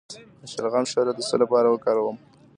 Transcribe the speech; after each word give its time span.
د 0.41 0.43
شلغم 0.51 0.85
شیره 0.91 1.13
د 1.15 1.19
څه 1.29 1.35
لپاره 1.41 1.67
وکاروم؟ 1.69 2.17